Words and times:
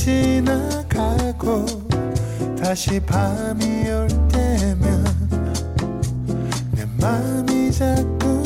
지나가고 0.00 1.66
다시 2.58 2.98
밤이 3.00 3.86
올 3.90 4.08
때면 4.28 5.04
내 6.72 6.86
맘이 6.98 7.70
자꾸 7.70 8.42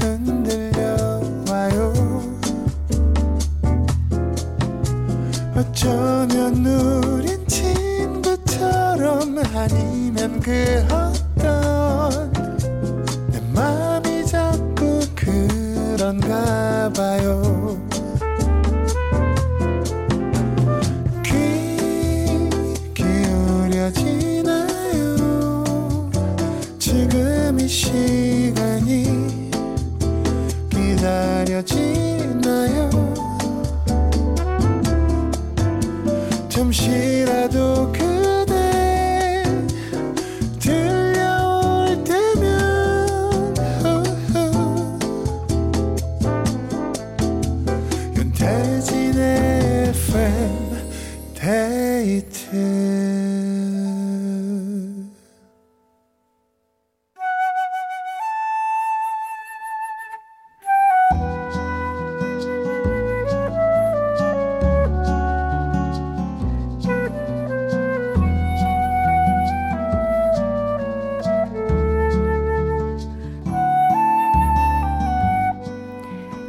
흔들려와요. 0.00 1.94
어쩌면 5.56 6.66
우린 6.66 7.46
친구처럼 7.46 9.38
아니면 9.54 10.38
그 10.40 10.84
어떤 10.90 11.27
잠시 37.50 38.07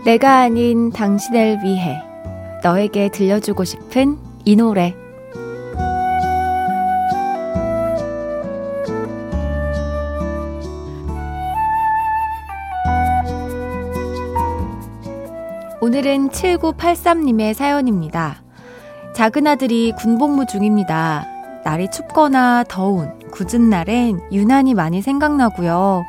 내가 0.10 0.40
아닌 0.40 0.90
당신을 0.90 1.60
위해 1.64 2.02
너에게 2.64 3.10
들려주고 3.10 3.64
싶은 3.64 4.18
이 4.44 4.56
노래 4.56 4.96
오늘은 15.80 16.30
7983님의 16.30 17.54
사연입니다. 17.54 18.42
작은 19.14 19.46
아들이 19.46 19.94
군복무 19.96 20.48
중입니다. 20.48 21.28
날이 21.64 21.88
춥거나 21.92 22.64
더운 22.68 23.20
굳은 23.30 23.70
날엔 23.70 24.22
유난히 24.32 24.74
많이 24.74 25.04
생각나고요. 25.04 26.04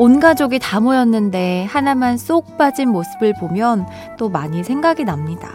온 0.00 0.18
가족이 0.18 0.58
다 0.60 0.80
모였는데 0.80 1.66
하나만 1.68 2.16
쏙 2.16 2.56
빠진 2.56 2.88
모습을 2.88 3.34
보면 3.34 3.86
또 4.16 4.30
많이 4.30 4.64
생각이 4.64 5.04
납니다. 5.04 5.50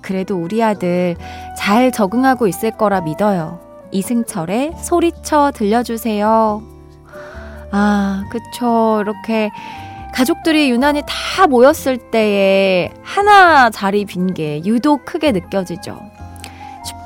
그래도 0.00 0.36
우리 0.36 0.60
아들 0.60 1.14
잘 1.56 1.92
적응하고 1.92 2.48
있을 2.48 2.72
거라 2.72 3.00
믿어요. 3.02 3.60
이승철의 3.92 4.72
소리쳐 4.78 5.52
들려주세요. 5.54 6.62
아, 7.70 8.24
그쵸. 8.28 8.98
이렇게 9.02 9.52
가족들이 10.12 10.68
유난히 10.70 11.02
다 11.06 11.46
모였을 11.46 11.96
때에 12.10 12.90
하나 13.04 13.70
자리 13.70 14.04
빈 14.04 14.34
게 14.34 14.64
유독 14.64 15.04
크게 15.04 15.30
느껴지죠. 15.30 15.96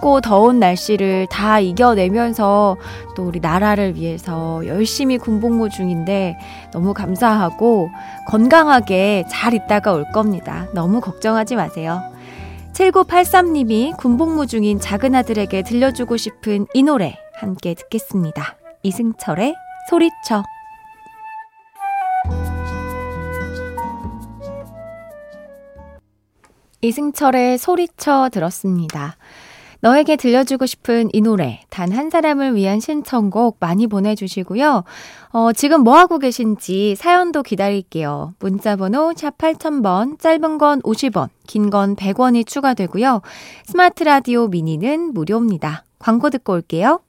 춥고 0.00 0.20
더운 0.22 0.58
날씨를 0.58 1.26
다 1.30 1.60
이겨내면서 1.60 2.76
또 3.14 3.22
우리 3.22 3.38
나라를 3.38 3.94
위해서 3.94 4.66
열심히 4.66 5.18
군복무 5.18 5.68
중인데 5.68 6.36
너무 6.72 6.94
감사하고 6.94 7.90
건강하게 8.26 9.24
잘 9.30 9.54
있다가 9.54 9.92
올 9.92 10.10
겁니다. 10.10 10.66
너무 10.72 11.00
걱정하지 11.00 11.56
마세요. 11.56 12.02
7983님이 12.72 13.96
군복무 13.96 14.46
중인 14.46 14.80
작은 14.80 15.14
아들에게 15.14 15.62
들려주고 15.62 16.16
싶은 16.16 16.66
이 16.74 16.82
노래 16.82 17.18
함께 17.34 17.74
듣겠습니다. 17.74 18.56
이승철의 18.82 19.54
소리쳐. 19.90 20.42
이승철의 26.82 27.58
소리쳐 27.58 28.30
들었습니다. 28.32 29.16
너에게 29.82 30.16
들려주고 30.16 30.66
싶은 30.66 31.08
이 31.14 31.20
노래, 31.22 31.62
단 31.70 31.90
한 31.92 32.10
사람을 32.10 32.54
위한 32.54 32.80
신청곡 32.80 33.56
많이 33.60 33.86
보내주시고요. 33.86 34.84
어, 35.32 35.52
지금 35.52 35.82
뭐 35.82 35.96
하고 35.96 36.18
계신지 36.18 36.94
사연도 36.96 37.42
기다릴게요. 37.42 38.34
문자번호 38.40 39.12
샵 39.16 39.38
8000번, 39.38 40.18
짧은 40.18 40.58
건 40.58 40.82
50원, 40.82 41.28
긴 41.46 41.70
건 41.70 41.96
100원이 41.96 42.46
추가되고요. 42.46 43.22
스마트 43.64 44.04
라디오 44.04 44.48
미니는 44.48 45.14
무료입니다. 45.14 45.84
광고 45.98 46.28
듣고 46.30 46.52
올게요. 46.54 47.00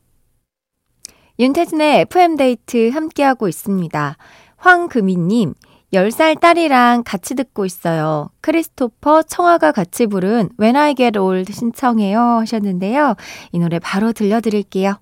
윤태진의 1.39 2.01
FM데이트 2.01 2.89
함께하고 2.89 3.47
있습니다. 3.47 4.17
황금희님, 4.57 5.55
10살 5.93 6.39
딸이랑 6.39 7.03
같이 7.05 7.35
듣고 7.35 7.65
있어요. 7.65 8.29
크리스토퍼 8.39 9.23
청아가 9.23 9.71
같이 9.71 10.07
부른 10.07 10.49
When 10.59 10.77
I 10.77 10.95
Get 10.95 11.19
Old 11.19 11.51
신청해요 11.51 12.19
하셨는데요. 12.19 13.15
이 13.51 13.59
노래 13.59 13.77
바로 13.79 14.13
들려드릴게요. 14.13 14.95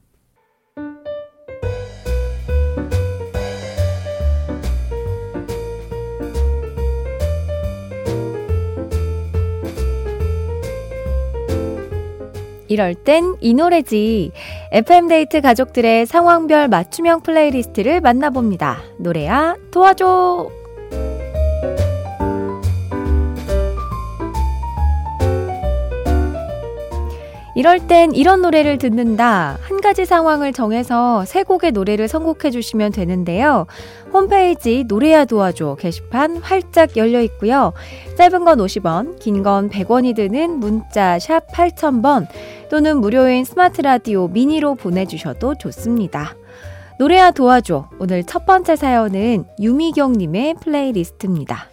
이럴 12.67 12.93
땐 12.93 13.35
이 13.41 13.55
노래지. 13.55 14.31
FM데이트 14.71 15.41
가족들의 15.41 16.05
상황별 16.05 16.67
맞춤형 16.67 17.21
플레이리스트를 17.21 17.99
만나봅니다. 17.99 18.77
노래야 18.99 19.55
도와줘! 19.71 20.58
이럴 27.59 27.87
땐 27.87 28.13
이런 28.15 28.41
노래를 28.41 28.77
듣는다. 28.77 29.57
한 29.59 29.81
가지 29.81 30.05
상황을 30.05 30.53
정해서 30.53 31.25
세 31.25 31.43
곡의 31.43 31.73
노래를 31.73 32.07
선곡해 32.07 32.51
주시면 32.51 32.93
되는데요. 32.93 33.65
홈페이지 34.13 34.85
노래야 34.87 35.25
도와줘 35.25 35.75
게시판 35.77 36.37
활짝 36.37 36.95
열려 36.95 37.19
있고요. 37.21 37.73
짧은 38.17 38.45
건 38.45 38.59
50원, 38.59 39.19
긴 39.19 39.43
건 39.43 39.69
100원이 39.69 40.15
드는 40.15 40.51
문자 40.61 41.19
샵 41.19 41.47
8000번 41.51 42.27
또는 42.69 43.01
무료인 43.01 43.43
스마트 43.43 43.81
라디오 43.81 44.29
미니로 44.29 44.75
보내주셔도 44.75 45.55
좋습니다. 45.55 46.37
노래야 46.97 47.31
도와줘. 47.31 47.89
오늘 47.99 48.23
첫 48.23 48.45
번째 48.45 48.77
사연은 48.77 49.43
유미경님의 49.59 50.55
플레이리스트입니다. 50.61 51.65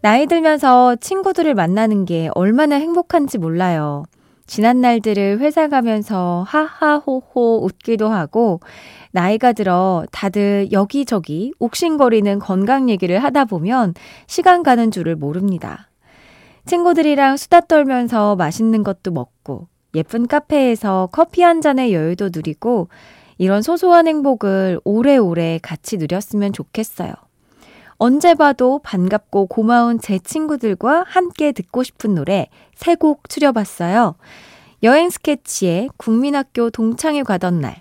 나이 0.00 0.26
들면서 0.26 0.94
친구들을 0.94 1.54
만나는 1.54 2.04
게 2.04 2.30
얼마나 2.36 2.76
행복한지 2.76 3.38
몰라요. 3.38 4.04
지난 4.46 4.80
날들을 4.80 5.40
회사 5.40 5.68
가면서 5.68 6.44
하하호호 6.46 7.64
웃기도 7.64 8.08
하고 8.08 8.60
나이가 9.10 9.52
들어 9.52 10.04
다들 10.12 10.68
여기저기 10.72 11.52
옥신거리는 11.58 12.38
건강 12.38 12.88
얘기를 12.88 13.18
하다 13.18 13.46
보면 13.46 13.94
시간 14.26 14.62
가는 14.62 14.90
줄을 14.90 15.16
모릅니다. 15.16 15.88
친구들이랑 16.66 17.36
수다 17.36 17.62
떨면서 17.62 18.36
맛있는 18.36 18.82
것도 18.82 19.10
먹고 19.10 19.68
예쁜 19.94 20.26
카페에서 20.26 21.08
커피 21.12 21.42
한 21.42 21.60
잔의 21.60 21.94
여유도 21.94 22.30
누리고 22.32 22.88
이런 23.38 23.62
소소한 23.62 24.06
행복을 24.06 24.80
오래오래 24.84 25.58
같이 25.62 25.96
누렸으면 25.96 26.52
좋겠어요. 26.52 27.12
언제 27.98 28.34
봐도 28.34 28.78
반갑고 28.82 29.46
고마운 29.46 29.98
제 29.98 30.18
친구들과 30.18 31.04
함께 31.08 31.52
듣고 31.52 31.82
싶은 31.82 32.14
노래 32.14 32.48
세 32.74 32.94
곡 32.96 33.28
추려봤어요. 33.28 34.16
여행 34.82 35.08
스케치의 35.08 35.88
국민학교 35.96 36.68
동창회 36.70 37.22
가던 37.22 37.60
날, 37.60 37.76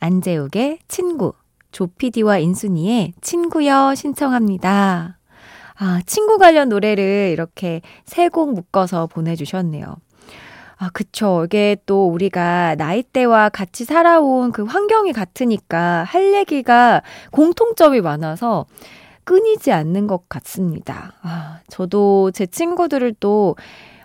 안재욱의 0.00 0.78
친구, 0.88 1.34
조피디와 1.72 2.38
인순이의 2.38 3.12
친구여 3.20 3.94
신청합니다. 3.94 5.18
아, 5.76 6.00
친구 6.06 6.38
관련 6.38 6.70
노래를 6.70 7.30
이렇게 7.32 7.82
세 8.06 8.28
곡 8.30 8.54
묶어서 8.54 9.06
보내주셨네요. 9.06 9.96
아, 10.78 10.90
그쵸. 10.92 11.42
이게 11.44 11.76
또 11.86 12.08
우리가 12.08 12.76
나이대와 12.76 13.48
같이 13.50 13.84
살아온 13.84 14.52
그 14.52 14.62
환경이 14.64 15.12
같으니까 15.12 16.04
할 16.04 16.32
얘기가 16.34 17.02
공통점이 17.32 18.00
많아서 18.00 18.64
끊이지 19.28 19.72
않는 19.72 20.06
것 20.06 20.26
같습니다. 20.30 21.12
아, 21.20 21.60
저도 21.68 22.30
제 22.30 22.46
친구들을 22.46 23.16
또 23.20 23.56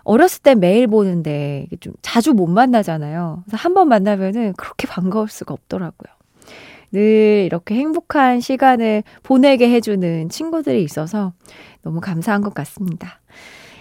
어렸을 0.04 0.42
때 0.42 0.54
매일 0.54 0.88
보는데 0.88 1.68
좀 1.80 1.94
자주 2.02 2.34
못 2.34 2.48
만나잖아요. 2.48 3.44
그래서 3.46 3.56
한 3.56 3.74
번 3.74 3.88
만나면은 3.88 4.52
그렇게 4.58 4.86
반가울 4.86 5.30
수가 5.30 5.54
없더라고요. 5.54 6.12
늘 6.92 7.44
이렇게 7.46 7.76
행복한 7.76 8.42
시간을 8.42 9.04
보내게 9.24 9.70
해주는 9.70 10.28
친구들이 10.28 10.84
있어서 10.84 11.32
너무 11.84 12.02
감사한 12.02 12.42
것 12.42 12.54
같습니다. 12.54 13.22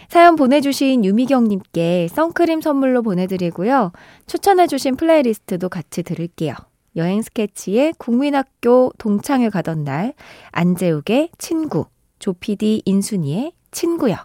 사연 0.09 0.37
보내주신 0.37 1.05
유미경님께 1.05 2.07
선크림 2.09 2.61
선물로 2.61 3.03
보내드리고요. 3.03 3.91
추천해주신 4.29 4.95
플레이리스트도 4.95 5.69
같이 5.69 6.05
들을게요. 6.05 6.55
여행 6.97 7.23
스케치의 7.23 7.95
국민학교 7.99 8.93
동창회 8.99 9.49
가던 9.49 9.85
날, 9.85 10.15
안재욱의 10.51 11.31
친구, 11.39 11.87
조피디 12.19 12.83
인순이의 12.85 13.53
친구요. 13.71 14.17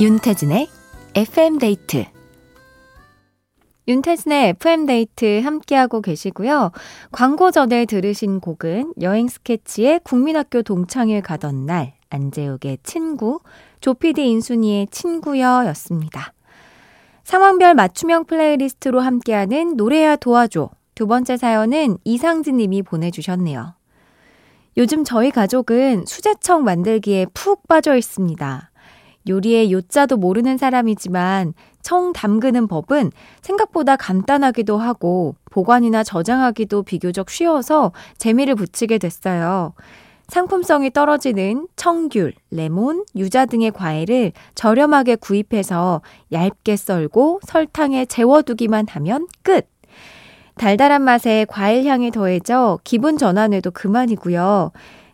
윤태진의 0.00 0.68
FM데이트 1.14 2.06
윤태진의 3.88 4.50
FM데이트 4.50 5.40
함께하고 5.40 6.00
계시고요. 6.00 6.70
광고 7.10 7.50
전에 7.50 7.84
들으신 7.84 8.40
곡은 8.40 8.94
여행 9.00 9.28
스케치의 9.28 10.00
국민학교 10.04 10.62
동창회 10.62 11.20
가던 11.20 11.66
날, 11.66 11.94
안재욱의 12.10 12.78
친구, 12.84 13.40
조피디 13.80 14.24
인순이의 14.24 14.86
친구여 14.90 15.66
였습니다. 15.68 16.32
상황별 17.24 17.74
맞춤형 17.74 18.24
플레이리스트로 18.26 19.00
함께하는 19.00 19.76
노래야 19.76 20.16
도와줘. 20.16 20.70
두 20.94 21.06
번째 21.06 21.36
사연은 21.36 21.98
이상진 22.04 22.58
님이 22.58 22.82
보내주셨네요. 22.82 23.74
요즘 24.76 25.04
저희 25.04 25.30
가족은 25.30 26.06
수제청 26.06 26.64
만들기에 26.64 27.26
푹 27.34 27.66
빠져 27.68 27.96
있습니다. 27.96 28.71
요리의 29.28 29.72
요자도 29.72 30.16
모르는 30.16 30.58
사람이지만 30.58 31.54
청 31.82 32.12
담그는 32.12 32.68
법은 32.68 33.10
생각보다 33.40 33.96
간단하기도 33.96 34.78
하고 34.78 35.34
보관이나 35.50 36.04
저장하기도 36.04 36.82
비교적 36.82 37.30
쉬워서 37.30 37.92
재미를 38.18 38.54
붙이게 38.54 38.98
됐어요. 38.98 39.74
상품성이 40.28 40.90
떨어지는 40.90 41.68
청귤, 41.76 42.32
레몬, 42.50 43.04
유자 43.16 43.44
등의 43.44 43.70
과일을 43.72 44.32
저렴하게 44.54 45.16
구입해서 45.16 46.00
얇게 46.30 46.76
썰고 46.76 47.40
설탕에 47.44 48.06
재워두기만 48.06 48.86
하면 48.88 49.26
끝! 49.42 49.68
달달한 50.56 51.02
맛에 51.02 51.44
과일 51.48 51.86
향이 51.86 52.10
더해져 52.10 52.78
기분 52.84 53.18
전환에도 53.18 53.70
그만이고요. 53.70 54.72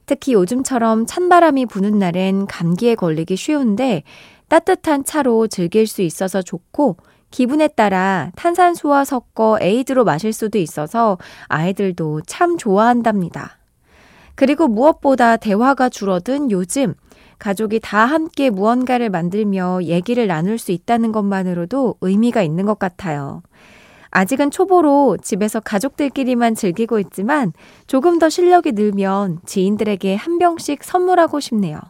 특히 0.09 0.33
요즘처럼 0.33 1.05
찬바람이 1.05 1.67
부는 1.67 1.99
날엔 1.99 2.47
감기에 2.47 2.95
걸리기 2.95 3.37
쉬운데 3.37 4.03
따뜻한 4.49 5.05
차로 5.05 5.49
즐길 5.49 5.87
수 5.87 6.01
있어서 6.01 6.41
좋고 6.41 6.97
기분에 7.31 7.69
따라 7.69 8.33
탄산수와 8.35 9.05
섞어 9.05 9.59
에이드로 9.61 10.05
마실 10.05 10.33
수도 10.33 10.57
있어서 10.57 11.19
아이들도 11.49 12.23
참 12.27 12.57
좋아한답니다. 12.57 13.59
그리고 14.35 14.67
무엇보다 14.67 15.37
대화가 15.37 15.91
줄어든 15.91 16.51
요즘 16.53 16.95
가족이 17.39 17.79
다 17.81 18.07
함께 18.07 18.49
무언가를 18.49 19.11
만들며 19.11 19.81
얘기를 19.83 20.27
나눌 20.27 20.57
수 20.57 20.73
있다는 20.73 21.13
것만으로도 21.13 21.97
의미가 22.01 22.43
있는 22.43 22.65
것 22.65 22.79
같아요. 22.79 23.43
아직은 24.11 24.51
초보로 24.51 25.19
집에서 25.23 25.61
가족들끼리만 25.61 26.55
즐기고 26.55 26.99
있지만 27.01 27.53
조금 27.87 28.19
더 28.19 28.29
실력이 28.29 28.73
늘면 28.73 29.41
지인들에게 29.45 30.15
한 30.15 30.39
병씩 30.39 30.85
선물하고 30.85 31.41
싶네요. 31.41 31.81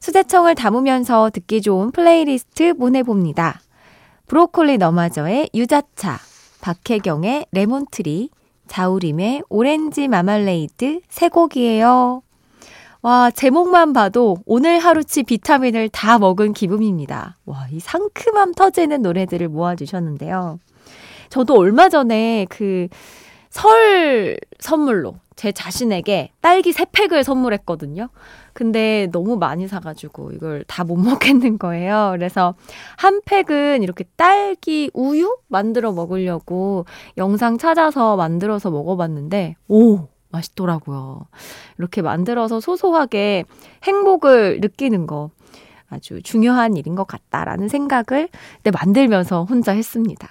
수제청을 0.00 0.54
담으면서 0.54 1.30
듣기 1.30 1.60
좋은 1.62 1.90
플레이리스트 1.90 2.74
보내봅니다. 2.74 3.60
브로콜리 4.26 4.78
너마저의 4.78 5.50
유자차, 5.54 6.18
박혜경의 6.60 7.46
레몬트리, 7.52 8.30
자우림의 8.66 9.42
오렌지 9.48 10.06
마말레이드 10.08 11.00
세 11.08 11.28
곡이에요. 11.28 12.22
와, 13.00 13.30
제목만 13.30 13.92
봐도 13.92 14.36
오늘 14.44 14.80
하루치 14.80 15.22
비타민을 15.22 15.88
다 15.88 16.18
먹은 16.18 16.52
기분입니다. 16.52 17.36
와, 17.46 17.66
이 17.70 17.80
상큼함 17.80 18.54
터지는 18.54 19.02
노래들을 19.02 19.48
모아주셨는데요. 19.48 20.58
저도 21.30 21.56
얼마 21.58 21.88
전에 21.88 22.46
그 22.48 22.88
설 23.50 24.36
선물로 24.60 25.16
제 25.34 25.52
자신에게 25.52 26.32
딸기 26.40 26.72
3팩을 26.72 27.22
선물했거든요. 27.22 28.08
근데 28.52 29.08
너무 29.12 29.36
많이 29.36 29.66
사가지고 29.68 30.32
이걸 30.32 30.64
다 30.66 30.84
못 30.84 30.96
먹겠는 30.98 31.58
거예요. 31.58 32.10
그래서 32.14 32.54
한 32.96 33.20
팩은 33.24 33.82
이렇게 33.82 34.04
딸기 34.16 34.90
우유 34.94 35.38
만들어 35.48 35.92
먹으려고 35.92 36.84
영상 37.16 37.56
찾아서 37.56 38.16
만들어서 38.16 38.70
먹어봤는데, 38.70 39.56
오! 39.68 40.08
맛있더라고요. 40.30 41.22
이렇게 41.78 42.02
만들어서 42.02 42.60
소소하게 42.60 43.44
행복을 43.84 44.60
느끼는 44.60 45.06
거 45.06 45.30
아주 45.88 46.20
중요한 46.22 46.76
일인 46.76 46.94
것 46.94 47.06
같다라는 47.06 47.68
생각을 47.68 48.28
네, 48.62 48.70
만들면서 48.70 49.44
혼자 49.44 49.72
했습니다. 49.72 50.28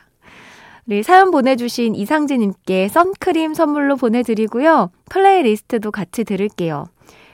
우리 0.87 1.03
사연 1.03 1.31
보내주신 1.31 1.95
이상진님께 1.95 2.87
선크림 2.87 3.53
선물로 3.53 3.97
보내드리고요. 3.97 4.91
플레이리스트도 5.09 5.91
같이 5.91 6.23
들을게요. 6.23 6.85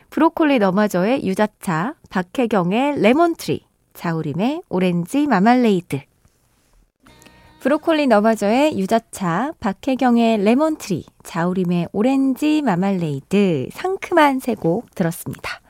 브로콜리 0.10 0.58
너마저의 0.58 1.24
유자차, 1.24 1.94
박혜경의 2.10 3.00
레몬트리, 3.00 3.64
자우림의 3.94 4.64
오렌지 4.70 5.28
마말레이드. 5.28 6.02
브로콜리 7.60 8.08
너마저의 8.08 8.78
유자차, 8.80 9.54
박혜경의 9.60 10.40
레몬트리, 10.40 11.06
자우림의 11.24 11.90
오렌지 11.94 12.64
마말레이드, 12.64 13.70
상큼한 13.72 14.40
세 14.40 14.56
곡 14.56 14.94
들었습니다. 14.96 15.62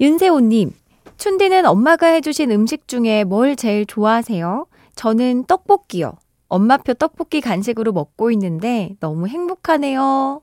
윤세호님, 0.00 0.72
춘디는 1.16 1.64
엄마가 1.64 2.08
해주신 2.08 2.50
음식 2.50 2.88
중에 2.88 3.24
뭘 3.24 3.56
제일 3.56 3.86
좋아하세요? 3.86 4.66
저는 4.94 5.44
떡볶이요. 5.44 6.12
엄마표 6.50 6.94
떡볶이 6.94 7.40
간식으로 7.40 7.92
먹고 7.92 8.30
있는데 8.32 8.94
너무 9.00 9.26
행복하네요. 9.28 10.42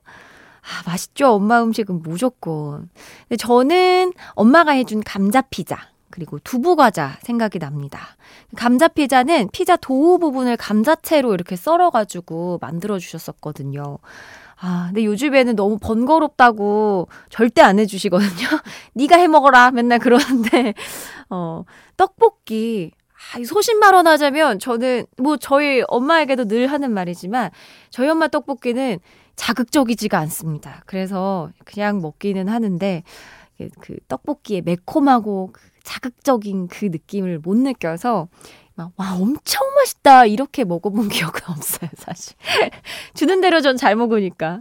아, 0.68 0.90
맛있죠? 0.90 1.34
엄마 1.34 1.62
음식은 1.62 2.02
무조건. 2.02 2.90
근데 3.28 3.36
저는 3.36 4.12
엄마가 4.34 4.72
해준 4.72 5.02
감자 5.04 5.42
피자. 5.42 5.78
그리고 6.10 6.38
두부 6.40 6.74
과자 6.74 7.16
생각이 7.22 7.58
납니다. 7.58 8.00
감자 8.56 8.88
피자는 8.88 9.50
피자 9.52 9.76
도우 9.76 10.18
부분을 10.18 10.56
감자채로 10.56 11.34
이렇게 11.34 11.54
썰어가지고 11.54 12.58
만들어 12.60 12.98
주셨었거든요. 12.98 13.98
아, 14.60 14.86
근데 14.88 15.04
요즘에는 15.04 15.54
너무 15.54 15.78
번거롭다고 15.78 17.08
절대 17.28 17.62
안 17.62 17.78
해주시거든요. 17.78 18.48
네가 18.94 19.16
해 19.16 19.28
먹어라 19.28 19.70
맨날 19.70 19.98
그러는데 20.00 20.74
어 21.30 21.64
떡볶이 21.96 22.90
아, 22.96 22.97
소신발언 23.44 24.06
하자면 24.06 24.58
저는 24.58 25.06
뭐 25.16 25.36
저희 25.36 25.82
엄마에게도 25.88 26.44
늘 26.46 26.66
하는 26.68 26.92
말이지만 26.92 27.50
저희 27.90 28.08
엄마 28.08 28.28
떡볶이는 28.28 28.98
자극적이지가 29.36 30.18
않습니다. 30.18 30.82
그래서 30.86 31.50
그냥 31.64 32.00
먹기는 32.00 32.48
하는데 32.48 33.02
그 33.80 33.96
떡볶이의 34.08 34.62
매콤하고 34.62 35.50
그 35.52 35.60
자극적인 35.82 36.68
그 36.68 36.86
느낌을 36.86 37.38
못 37.38 37.56
느껴서 37.56 38.28
막, 38.74 38.92
와, 38.96 39.14
엄청 39.14 39.66
맛있다. 39.74 40.26
이렇게 40.26 40.62
먹어본 40.64 41.08
기억은 41.10 41.32
없어요, 41.48 41.90
사실. 41.96 42.36
주는 43.14 43.40
대로 43.40 43.60
전 43.60 43.76
잘 43.76 43.96
먹으니까. 43.96 44.60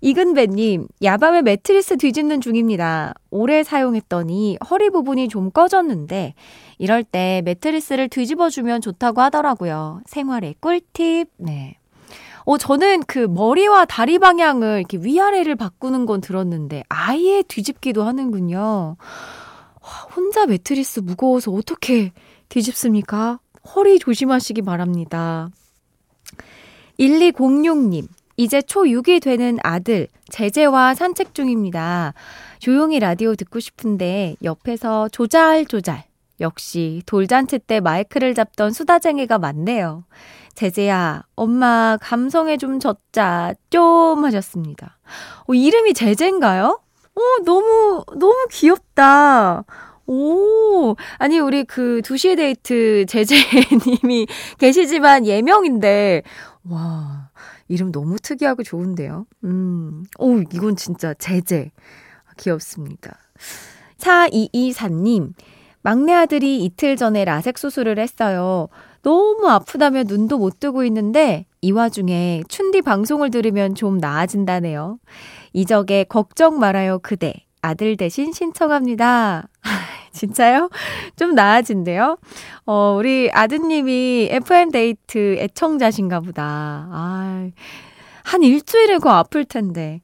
이근배님, 0.00 0.86
야밤에 1.02 1.42
매트리스 1.42 1.96
뒤집는 1.96 2.40
중입니다. 2.40 3.14
오래 3.30 3.64
사용했더니 3.64 4.58
허리 4.70 4.90
부분이 4.90 5.28
좀 5.28 5.50
꺼졌는데, 5.50 6.34
이럴 6.78 7.02
때 7.02 7.42
매트리스를 7.44 8.08
뒤집어주면 8.08 8.80
좋다고 8.80 9.20
하더라고요. 9.20 10.00
생활의 10.06 10.56
꿀팁. 10.60 11.28
네. 11.38 11.76
어, 12.44 12.56
저는 12.56 13.02
그 13.06 13.18
머리와 13.18 13.84
다리 13.86 14.18
방향을 14.18 14.78
이렇게 14.78 14.98
위아래를 14.98 15.56
바꾸는 15.56 16.06
건 16.06 16.20
들었는데, 16.20 16.84
아예 16.88 17.42
뒤집기도 17.42 18.04
하는군요. 18.04 18.96
혼자 20.14 20.46
매트리스 20.46 21.00
무거워서 21.00 21.50
어떻게 21.50 22.12
뒤집습니까? 22.48 23.40
허리 23.74 23.98
조심하시기 23.98 24.62
바랍니다. 24.62 25.50
1206님, 26.98 28.06
이제 28.38 28.60
초6이 28.60 29.20
되는 29.20 29.58
아들, 29.64 30.06
제재와 30.30 30.94
산책 30.94 31.34
중입니다. 31.34 32.14
조용히 32.60 33.00
라디오 33.00 33.34
듣고 33.34 33.58
싶은데 33.58 34.36
옆에서 34.44 35.08
조잘조잘. 35.08 36.04
역시 36.40 37.02
돌잔치 37.04 37.58
때 37.58 37.80
마이크를 37.80 38.34
잡던 38.34 38.70
수다쟁이가 38.70 39.40
많네요. 39.40 40.04
제재야, 40.54 41.24
엄마 41.34 41.98
감성에 42.00 42.58
좀 42.58 42.78
젖자, 42.78 43.54
좀 43.70 44.24
하셨습니다. 44.24 44.98
어, 45.48 45.54
이름이 45.54 45.94
제재인가요? 45.94 46.80
어, 47.16 47.20
너무, 47.44 48.04
너무 48.20 48.46
귀엽다. 48.52 49.64
오, 50.06 50.94
아니, 51.18 51.40
우리 51.40 51.64
그 51.64 52.00
2시에 52.04 52.36
데이트 52.36 53.04
제재님이 53.08 54.28
계시지만 54.58 55.26
예명인데, 55.26 56.22
와, 56.70 57.17
이름 57.68 57.92
너무 57.92 58.16
특이하고 58.18 58.62
좋은데요. 58.62 59.26
음, 59.44 60.04
오, 60.18 60.38
이건 60.40 60.76
진짜 60.76 61.14
제재. 61.14 61.70
귀엽습니다. 62.38 63.18
4224님, 63.98 65.32
막내 65.82 66.12
아들이 66.12 66.64
이틀 66.64 66.96
전에 66.96 67.24
라섹 67.24 67.58
수술을 67.58 67.98
했어요. 67.98 68.68
너무 69.02 69.48
아프다며 69.48 70.04
눈도 70.04 70.38
못 70.38 70.60
뜨고 70.60 70.84
있는데 70.84 71.46
이 71.60 71.72
와중에 71.72 72.42
춘디 72.48 72.82
방송을 72.82 73.30
들으면 73.30 73.74
좀 73.74 73.98
나아진다네요. 73.98 74.98
이적에 75.52 76.04
걱정 76.04 76.58
말아요 76.58 76.98
그대 77.00 77.32
아들 77.62 77.96
대신 77.96 78.32
신청합니다. 78.32 79.48
진짜요? 80.18 80.68
좀 81.16 81.34
나아진대요? 81.34 82.18
어, 82.66 82.96
우리 82.98 83.30
아드님이 83.32 84.28
FM데이트 84.32 85.36
애청자신가 85.38 86.20
보다. 86.20 86.42
아, 86.90 87.48
한 88.24 88.42
일주일은 88.42 89.00
그 89.00 89.08
아플 89.08 89.44
텐데. 89.44 90.00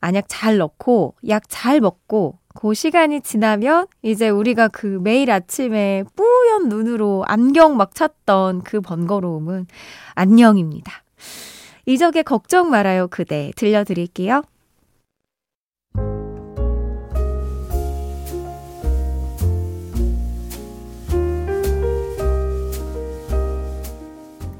안약 0.00 0.24
잘 0.28 0.58
넣고, 0.58 1.16
약 1.28 1.42
잘 1.48 1.80
먹고, 1.80 2.38
그 2.54 2.72
시간이 2.72 3.20
지나면 3.20 3.86
이제 4.02 4.28
우리가 4.28 4.68
그 4.68 4.98
매일 5.02 5.30
아침에 5.30 6.04
뿌연 6.16 6.68
눈으로 6.68 7.24
안경 7.26 7.76
막 7.76 7.94
찾던 7.94 8.62
그 8.62 8.80
번거로움은 8.80 9.66
안녕입니다. 10.14 10.92
이적에 11.86 12.22
걱정 12.22 12.70
말아요, 12.70 13.08
그대. 13.08 13.50
들려드릴게요. 13.56 14.42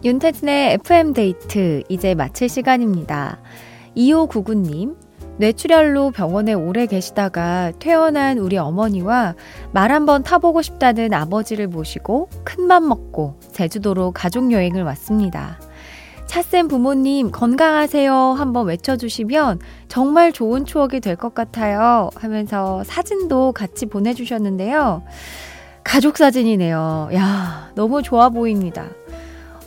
윤태진의 0.08 0.72
FM데이트, 0.72 1.82
이제 1.90 2.14
마칠 2.14 2.48
시간입니다. 2.48 3.36
2599님, 3.94 4.96
뇌출혈로 5.36 6.12
병원에 6.12 6.54
오래 6.54 6.86
계시다가 6.86 7.72
퇴원한 7.78 8.38
우리 8.38 8.56
어머니와 8.56 9.34
말 9.72 9.92
한번 9.92 10.22
타보고 10.22 10.62
싶다는 10.62 11.12
아버지를 11.12 11.68
모시고 11.68 12.30
큰맘 12.44 12.88
먹고 12.88 13.38
제주도로 13.52 14.12
가족여행을 14.12 14.82
왔습니다. 14.82 15.60
차쌤 16.24 16.68
부모님 16.68 17.30
건강하세요 17.30 18.14
한번 18.14 18.66
외쳐주시면 18.66 19.60
정말 19.88 20.32
좋은 20.32 20.64
추억이 20.64 21.00
될 21.00 21.16
것 21.16 21.34
같아요 21.34 22.08
하면서 22.14 22.82
사진도 22.84 23.52
같이 23.52 23.84
보내주셨는데요. 23.84 25.02
가족 25.84 26.16
사진이네요. 26.16 27.10
야, 27.14 27.70
너무 27.74 28.02
좋아 28.02 28.30
보입니다. 28.30 28.86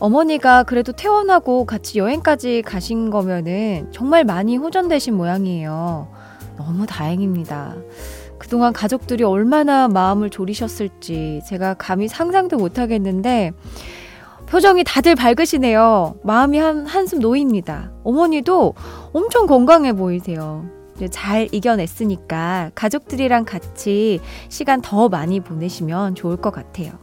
어머니가 0.02 0.64
그래도 0.64 0.92
퇴원하고 0.94 1.66
같이 1.66 2.00
여행까지 2.00 2.64
가신 2.64 3.12
거면은 3.12 3.88
정말 3.92 4.24
많이 4.24 4.58
호전되신 4.58 5.14
모양이에요. 5.14 6.08
너무 6.58 6.88
다행입니다. 6.88 7.76
그동안 8.40 8.74
가족들이 8.74 9.24
얼마나 9.24 9.88
마음을 9.88 10.32
졸이셨을지 10.32 11.44
제가 11.48 11.76
감히 11.76 12.08
상상도 12.08 12.58
못 12.58 12.80
하겠는데 12.80 13.52
표정이 14.48 14.84
다들 14.86 15.14
밝으시네요. 15.14 16.16
마음이 16.24 16.58
한, 16.58 16.88
한숨 16.88 17.20
놓입니다. 17.20 17.92
어머니도 18.04 18.74
엄청 19.14 19.46
건강해 19.46 19.94
보이세요. 19.94 20.66
잘 21.12 21.48
이겨냈으니까 21.52 22.72
가족들이랑 22.74 23.46
같이 23.46 24.20
시간 24.50 24.82
더 24.82 25.10
많이 25.10 25.40
보내시면 25.42 26.16
좋을 26.16 26.38
것 26.38 26.52
같아요. 26.52 26.94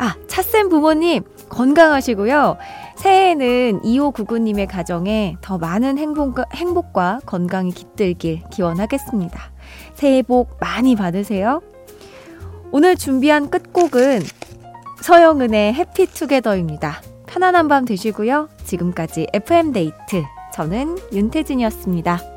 아, 0.00 0.14
차쌤 0.28 0.70
부모님 0.70 1.24
건강하시고요. 1.50 2.56
새해에는 2.96 3.82
2599님의 3.82 4.66
가정에 4.66 5.36
더 5.42 5.58
많은 5.58 5.98
행복과, 5.98 6.46
행복과 6.54 7.20
건강이 7.26 7.70
깃들길 7.70 8.42
기원하겠습니다. 8.50 9.38
새해 9.92 10.22
복 10.22 10.56
많이 10.58 10.96
받으세요. 10.96 11.60
오늘 12.72 12.96
준비한 12.96 13.50
끝곡은 13.50 14.22
서영은의 15.02 15.74
해피투게더입니다. 15.74 17.02
편안한 17.26 17.68
밤 17.68 17.84
되시고요. 17.84 18.48
지금까지 18.64 19.26
FM데이트. 19.34 20.24
저는 20.54 20.96
윤태진이었습니다. 21.12 22.29